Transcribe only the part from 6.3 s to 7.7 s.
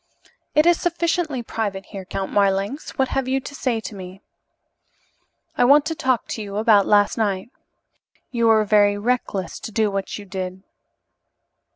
about last night.